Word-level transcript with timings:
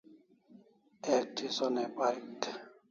Ek 1.15 1.25
thi 1.35 1.47
sonai 1.57 1.89
parik 1.95 2.41